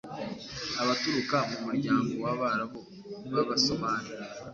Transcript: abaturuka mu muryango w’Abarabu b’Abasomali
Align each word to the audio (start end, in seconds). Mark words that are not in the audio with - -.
abaturuka 0.81 1.37
mu 1.49 1.57
muryango 1.65 2.11
w’Abarabu 2.23 2.79
b’Abasomali 3.33 4.09